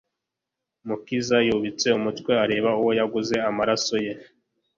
[0.83, 4.13] Umukiza yubitse umutwe areba uwo yaguze amaraso Ye